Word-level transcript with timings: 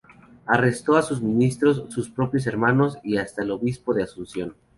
Arrestó 0.47 0.95
a 0.95 1.03
sus 1.03 1.21
ministros, 1.21 1.85
sus 1.89 2.09
propios 2.09 2.47
hermanos 2.47 2.97
y 3.03 3.17
hasta 3.17 3.43
al 3.43 3.51
obispo 3.51 3.93
de 3.93 4.01
Asunción. 4.01 4.55